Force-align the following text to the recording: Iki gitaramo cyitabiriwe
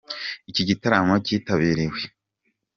Iki 0.49 0.63
gitaramo 0.69 1.13
cyitabiriwe 1.25 1.99